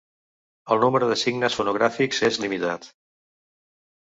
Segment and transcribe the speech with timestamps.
[0.75, 2.89] El número de signes fonogràfics és limitat.